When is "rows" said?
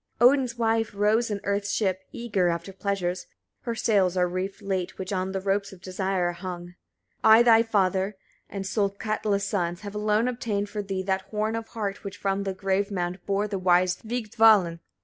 0.95-1.29